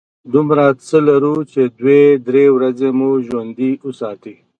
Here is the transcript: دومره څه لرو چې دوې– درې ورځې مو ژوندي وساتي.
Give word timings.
دومره 0.33 0.65
څه 0.87 0.97
لرو 1.07 1.35
چې 1.51 1.61
دوې– 1.79 2.03
درې 2.27 2.45
ورځې 2.55 2.89
مو 2.97 3.09
ژوندي 3.27 3.71
وساتي. 3.87 4.35